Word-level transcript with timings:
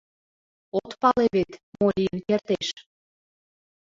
От 0.79 0.91
пале 1.01 1.25
вет, 1.35 1.51
мо 1.77 1.87
лийын 1.97 2.19
кертеш. 2.27 2.67